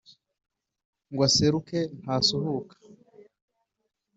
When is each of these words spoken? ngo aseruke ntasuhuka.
ngo 1.11 1.21
aseruke 1.27 1.79
ntasuhuka. 2.01 2.75